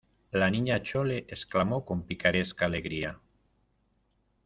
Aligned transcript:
la 0.31 0.49
Niña 0.49 0.81
Chole 0.81 1.25
exclamó 1.29 1.85
con 1.85 2.01
picaresca 2.01 2.65
alegría: 2.65 3.19